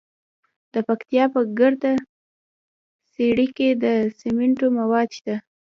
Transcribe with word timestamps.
د 0.73 0.75
پکتیا 0.87 1.23
په 1.33 1.41
ګرده 1.59 1.93
څیړۍ 3.13 3.47
کې 3.57 3.69
د 3.83 3.85
سمنټو 4.19 4.67
مواد 4.79 5.07
شته. 5.17 5.35